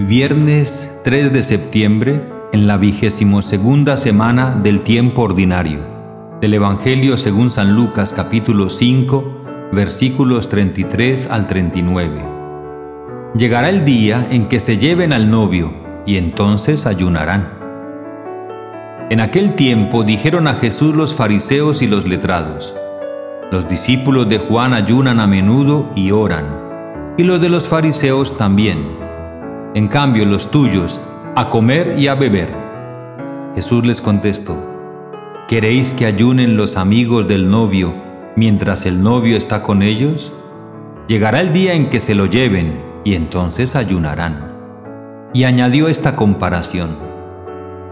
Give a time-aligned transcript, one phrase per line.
[0.00, 5.80] Viernes 3 de septiembre, en la vigésimo segunda semana del tiempo ordinario.
[6.40, 12.24] Del Evangelio según San Lucas capítulo 5, versículos 33 al 39.
[13.34, 15.74] Llegará el día en que se lleven al novio,
[16.06, 17.48] y entonces ayunarán.
[19.10, 22.72] En aquel tiempo dijeron a Jesús los fariseos y los letrados,
[23.50, 26.44] los discípulos de Juan ayunan a menudo y oran,
[27.16, 29.07] y los de los fariseos también.
[29.74, 31.00] En cambio los tuyos,
[31.36, 32.48] a comer y a beber.
[33.54, 34.56] Jesús les contestó,
[35.48, 37.94] ¿queréis que ayunen los amigos del novio
[38.36, 40.32] mientras el novio está con ellos?
[41.06, 44.52] Llegará el día en que se lo lleven y entonces ayunarán.
[45.32, 46.96] Y añadió esta comparación.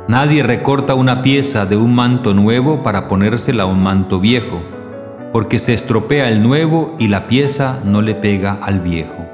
[0.08, 4.62] Nadie recorta una pieza de un manto nuevo para ponérsela a un manto viejo
[5.36, 9.25] porque se estropea el nuevo y la pieza no le pega al viejo.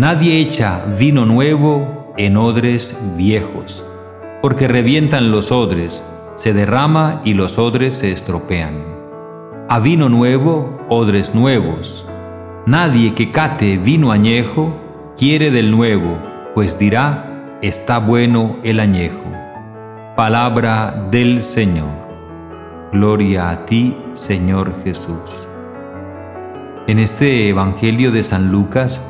[0.00, 3.84] Nadie echa vino nuevo en odres viejos,
[4.40, 6.02] porque revientan los odres,
[6.36, 8.82] se derrama y los odres se estropean.
[9.68, 12.06] A vino nuevo, odres nuevos.
[12.64, 14.74] Nadie que cate vino añejo
[15.18, 16.16] quiere del nuevo,
[16.54, 19.20] pues dirá, está bueno el añejo.
[20.16, 21.90] Palabra del Señor.
[22.90, 25.46] Gloria a ti, Señor Jesús.
[26.86, 29.02] En este Evangelio de San Lucas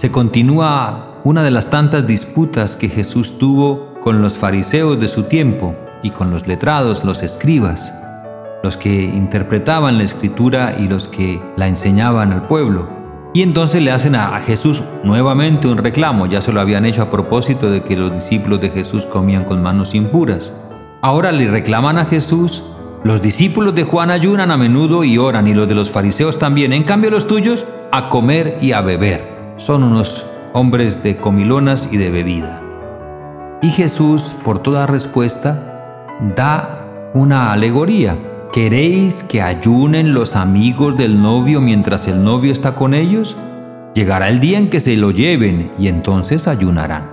[0.00, 5.24] se continúa una de las tantas disputas que Jesús tuvo con los fariseos de su
[5.24, 7.92] tiempo y con los letrados, los escribas,
[8.62, 12.88] los que interpretaban la escritura y los que la enseñaban al pueblo.
[13.34, 17.10] Y entonces le hacen a Jesús nuevamente un reclamo, ya se lo habían hecho a
[17.10, 20.54] propósito de que los discípulos de Jesús comían con manos impuras.
[21.02, 22.64] Ahora le reclaman a Jesús
[23.04, 26.72] los discípulos de Juan ayunan a menudo y oran, y los de los fariseos también.
[26.72, 29.39] En cambio los tuyos, a comer y a beber.
[29.60, 32.62] Son unos hombres de comilonas y de bebida.
[33.60, 38.16] Y Jesús, por toda respuesta, da una alegoría.
[38.54, 43.36] ¿Queréis que ayunen los amigos del novio mientras el novio está con ellos?
[43.94, 47.10] Llegará el día en que se lo lleven y entonces ayunarán.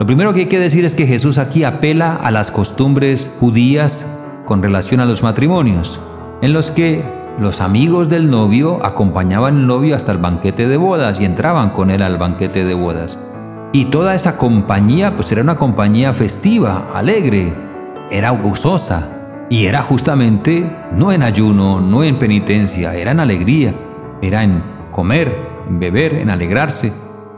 [0.00, 4.06] Lo primero que hay que decir es que Jesús aquí apela a las costumbres judías
[4.46, 6.00] con relación a los matrimonios,
[6.40, 7.04] en los que
[7.38, 11.90] los amigos del novio acompañaban al novio hasta el banquete de bodas y entraban con
[11.90, 13.18] él al banquete de bodas.
[13.72, 17.52] Y toda esa compañía, pues era una compañía festiva, alegre,
[18.08, 19.08] era gozosa.
[19.50, 23.74] Y era justamente no en ayuno, no en penitencia, era en alegría,
[24.22, 24.62] era en
[24.92, 25.36] comer,
[25.68, 26.92] en beber, en alegrarse,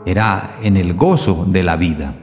[0.05, 2.13] era en el gozo de la vida.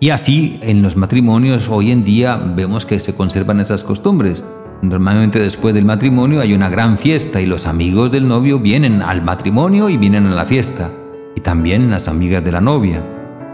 [0.00, 4.42] Y así en los matrimonios hoy en día vemos que se conservan esas costumbres.
[4.82, 9.20] Normalmente después del matrimonio hay una gran fiesta y los amigos del novio vienen al
[9.22, 10.90] matrimonio y vienen a la fiesta.
[11.36, 13.04] Y también las amigas de la novia.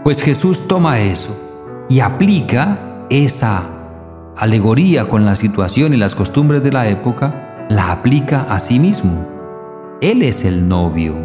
[0.03, 1.35] Pues Jesús toma eso
[1.89, 3.69] y aplica esa
[4.37, 9.27] alegoría con la situación y las costumbres de la época, la aplica a sí mismo.
[9.99, 11.15] Él es el novio.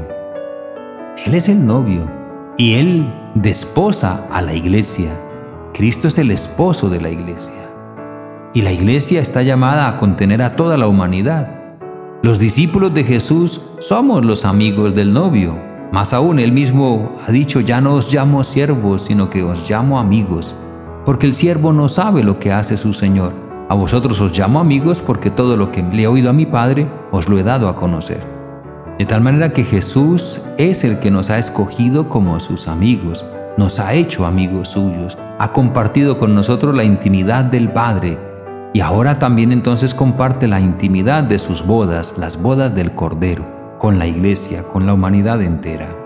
[1.25, 2.11] Él es el novio.
[2.57, 5.13] Y Él desposa a la iglesia.
[5.75, 7.62] Cristo es el esposo de la iglesia.
[8.55, 11.49] Y la iglesia está llamada a contener a toda la humanidad.
[12.23, 15.57] Los discípulos de Jesús somos los amigos del novio.
[15.91, 19.99] Más aún, él mismo ha dicho, ya no os llamo siervos, sino que os llamo
[19.99, 20.55] amigos,
[21.07, 23.33] porque el siervo no sabe lo que hace su Señor.
[23.71, 26.87] A vosotros os llamo amigos porque todo lo que le he oído a mi Padre
[27.11, 28.21] os lo he dado a conocer.
[28.99, 33.25] De tal manera que Jesús es el que nos ha escogido como sus amigos,
[33.57, 38.31] nos ha hecho amigos suyos, ha compartido con nosotros la intimidad del Padre
[38.72, 43.99] y ahora también entonces comparte la intimidad de sus bodas, las bodas del Cordero, con
[43.99, 45.97] la iglesia, con la humanidad entera.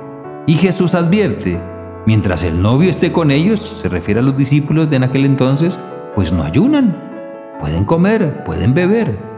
[0.47, 1.60] Y Jesús advierte,
[2.06, 5.78] mientras el novio esté con ellos, se refiere a los discípulos de en aquel entonces,
[6.15, 9.37] pues no ayunan, pueden comer, pueden beber,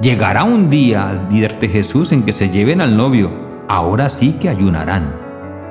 [0.00, 3.32] Llegará un día, advierte Jesús, en que se lleven al novio.
[3.66, 5.12] Ahora sí que ayunarán.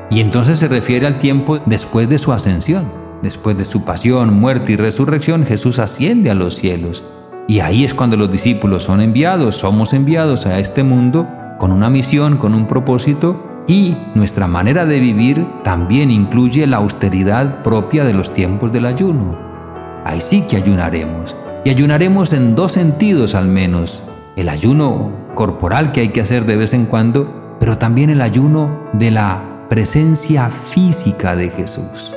[0.10, 2.92] Y entonces se refiere al tiempo después de su ascensión.
[3.22, 7.04] Después de su pasión, muerte y resurrección, Jesús asciende a los cielos.
[7.48, 11.28] Y ahí es cuando los discípulos son enviados, somos enviados a este mundo
[11.58, 17.64] con una misión, con un propósito y nuestra manera de vivir también incluye la austeridad
[17.64, 19.38] propia de los tiempos del ayuno.
[20.06, 21.36] Ahí sí que ayunaremos.
[21.66, 24.04] Y ayunaremos en dos sentidos al menos
[24.38, 28.90] el ayuno corporal que hay que hacer de vez en cuando, pero también el ayuno
[28.94, 32.17] de la presencia física de Jesús.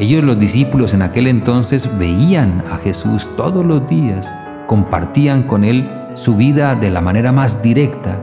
[0.00, 4.32] Ellos los discípulos en aquel entonces veían a Jesús todos los días,
[4.66, 8.20] compartían con Él su vida de la manera más directa.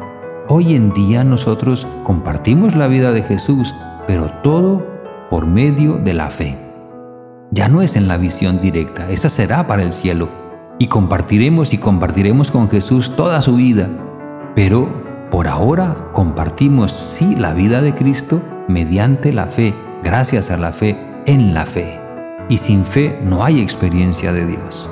[0.50, 3.74] Hoy en día nosotros compartimos la vida de Jesús,
[4.06, 4.86] pero todo
[5.30, 6.58] por medio de la fe.
[7.52, 10.30] ya no es en la visión directa, esa será para el cielo.
[10.78, 13.90] Y compartiremos y compartiremos con Jesús toda su vida.
[14.56, 14.90] Pero
[15.30, 21.11] por ahora compartimos sí la vida de Cristo mediante la fe, gracias a la fe,
[21.26, 22.00] en la fe.
[22.50, 24.90] Y sin fe no hay experiencia de Dios.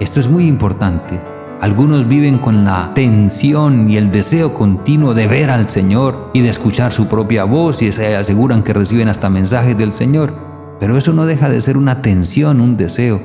[0.00, 1.20] Esto es muy importante.
[1.60, 6.48] Algunos viven con la tensión y el deseo continuo de ver al Señor y de
[6.48, 10.34] escuchar su propia voz y se aseguran que reciben hasta mensajes del Señor.
[10.80, 13.22] Pero eso no deja de ser una tensión, un deseo.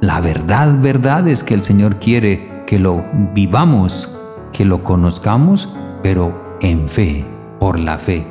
[0.00, 4.08] La verdad, verdad es que el Señor quiere que lo vivamos,
[4.52, 5.68] que lo conozcamos,
[6.02, 7.26] pero en fe,
[7.58, 8.24] por la fe.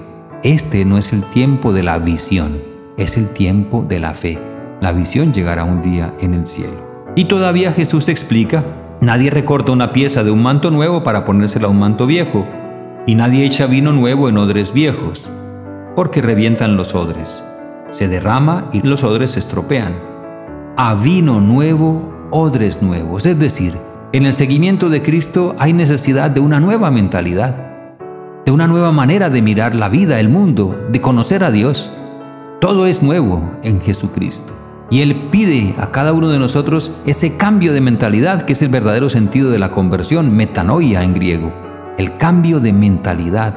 [0.44, 2.69] Este no es el tiempo de la visión,
[3.00, 4.38] es el tiempo de la fe.
[4.82, 6.90] La visión llegará un día en el cielo.
[7.16, 8.64] Y todavía Jesús explica,
[9.00, 12.46] nadie recorta una pieza de un manto nuevo para ponérsela a un manto viejo,
[13.08, 15.30] y nadie echa vino nuevo en odres viejos,
[15.96, 17.44] porque revientan los odres.
[17.90, 19.96] Se derrama y los odres se estropean.
[20.76, 23.26] A vino nuevo, odres nuevos.
[23.26, 23.78] Es decir,
[24.12, 27.56] en el seguimiento de Cristo hay necesidad de una nueva mentalidad,
[28.46, 31.92] de una nueva manera de mirar la vida, el mundo, de conocer a Dios.
[32.60, 34.54] Todo es nuevo en Jesucristo.
[34.90, 38.68] Y Él pide a cada uno de nosotros ese cambio de mentalidad que es el
[38.68, 41.54] verdadero sentido de la conversión, metanoia en griego.
[41.98, 43.54] El cambio de mentalidad,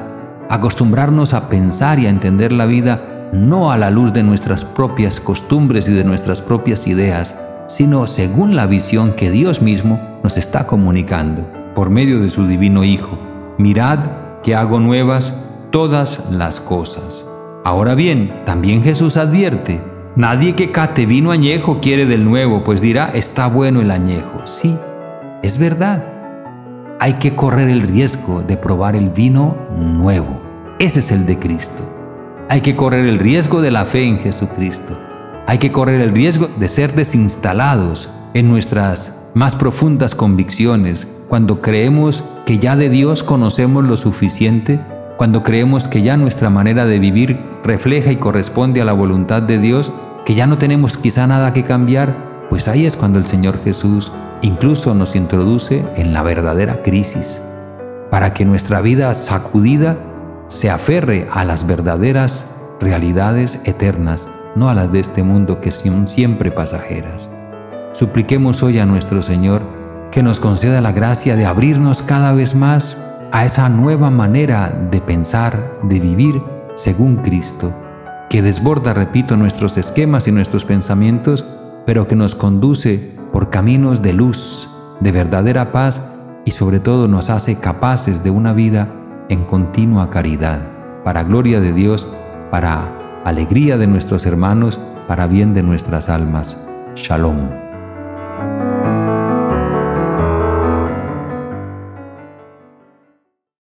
[0.49, 5.19] acostumbrarnos a pensar y a entender la vida no a la luz de nuestras propias
[5.19, 7.35] costumbres y de nuestras propias ideas,
[7.67, 11.45] sino según la visión que Dios mismo nos está comunicando
[11.75, 13.19] por medio de su divino Hijo.
[13.57, 13.99] Mirad
[14.43, 15.35] que hago nuevas
[15.71, 17.25] todas las cosas.
[17.63, 19.81] Ahora bien, también Jesús advierte,
[20.15, 24.45] Nadie que cate vino añejo quiere del nuevo, pues dirá, está bueno el añejo.
[24.45, 24.77] Sí,
[25.41, 26.07] es verdad.
[26.99, 30.39] Hay que correr el riesgo de probar el vino nuevo.
[30.77, 31.81] Ese es el de Cristo.
[32.47, 34.95] Hay que correr el riesgo de la fe en Jesucristo.
[35.47, 42.23] Hay que correr el riesgo de ser desinstalados en nuestras más profundas convicciones cuando creemos
[42.45, 44.79] que ya de Dios conocemos lo suficiente,
[45.17, 49.57] cuando creemos que ya nuestra manera de vivir refleja y corresponde a la voluntad de
[49.57, 49.91] Dios,
[50.25, 54.11] que ya no tenemos quizá nada que cambiar, pues ahí es cuando el Señor Jesús
[54.41, 57.41] incluso nos introduce en la verdadera crisis,
[58.11, 59.97] para que nuestra vida sacudida
[60.47, 62.47] se aferre a las verdaderas
[62.79, 67.29] realidades eternas, no a las de este mundo que son siempre pasajeras.
[67.93, 69.61] Supliquemos hoy a nuestro Señor
[70.11, 72.97] que nos conceda la gracia de abrirnos cada vez más
[73.31, 77.73] a esa nueva manera de pensar, de vivir según Cristo,
[78.29, 81.45] que desborda, repito, nuestros esquemas y nuestros pensamientos,
[81.85, 86.01] pero que nos conduce por caminos de luz, de verdadera paz
[86.45, 88.89] y sobre todo nos hace capaces de una vida
[89.29, 90.61] en continua caridad,
[91.03, 92.07] para gloria de Dios,
[92.51, 96.57] para alegría de nuestros hermanos, para bien de nuestras almas.
[96.95, 97.62] Shalom.